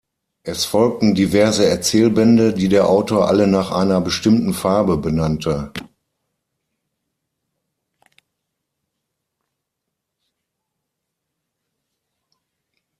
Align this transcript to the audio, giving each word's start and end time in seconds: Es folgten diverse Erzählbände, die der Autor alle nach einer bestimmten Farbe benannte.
Es 0.41 0.65
folgten 0.65 1.13
diverse 1.13 1.67
Erzählbände, 1.69 2.55
die 2.55 2.67
der 2.69 2.89
Autor 2.89 3.27
alle 3.27 3.45
nach 3.45 3.69
einer 3.69 4.01
bestimmten 4.01 4.51
Farbe 4.51 4.97
benannte. 4.97 5.71